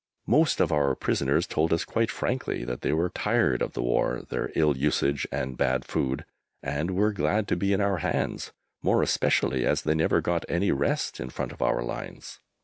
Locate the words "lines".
11.83-12.39